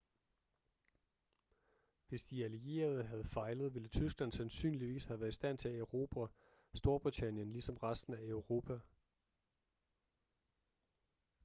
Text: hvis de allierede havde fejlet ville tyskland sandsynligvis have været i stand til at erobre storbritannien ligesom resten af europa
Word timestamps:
hvis 2.07 2.23
de 2.23 2.43
allierede 2.43 3.03
havde 3.03 3.23
fejlet 3.23 3.73
ville 3.73 3.87
tyskland 3.89 4.31
sandsynligvis 4.31 5.05
have 5.05 5.19
været 5.19 5.29
i 5.29 5.33
stand 5.33 5.57
til 5.57 5.69
at 5.69 5.75
erobre 5.79 6.27
storbritannien 6.73 7.51
ligesom 7.51 7.77
resten 7.77 8.13
af 8.13 8.21
europa 8.23 8.79